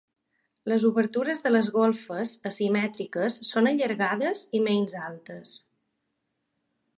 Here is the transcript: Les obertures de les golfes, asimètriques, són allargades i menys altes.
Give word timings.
Les 0.71 0.85
obertures 0.87 1.43
de 1.43 1.51
les 1.51 1.69
golfes, 1.75 2.31
asimètriques, 2.51 3.27
són 3.51 3.69
allargades 3.73 4.43
i 4.61 4.63
menys 4.71 4.97
altes. 5.11 5.55